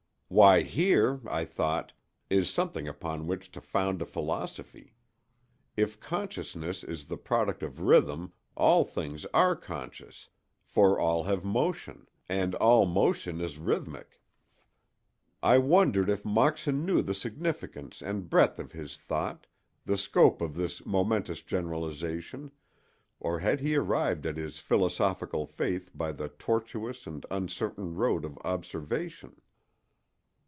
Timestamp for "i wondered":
15.43-16.09